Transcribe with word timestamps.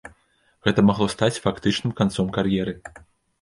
Гэта 0.67 0.83
магло 0.87 1.07
стаць 1.15 1.41
фактычным 1.45 1.93
канцом 2.01 2.33
кар'еры. 2.39 2.75